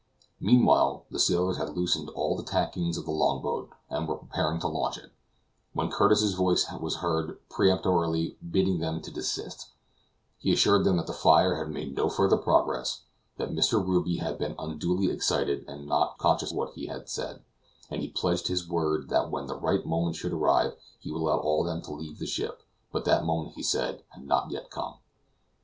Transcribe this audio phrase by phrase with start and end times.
[0.39, 4.59] Meanwhile the sailors had loosened all the tacklings of the long boat, and were preparing
[4.61, 5.11] to launch it,
[5.73, 9.69] when Curtis's voice was heard peremptorily bidding them to desist;
[10.39, 13.03] he assured them that the fire had made no further progress;
[13.37, 13.73] that Mr.
[13.73, 17.43] Ruby had been unduly excited and not conscious of what he had said;
[17.91, 21.37] and he pledged his word that when the right moment should arrive he would allow
[21.61, 24.95] them all to leave the ship; but that moment, he said, had not yet come.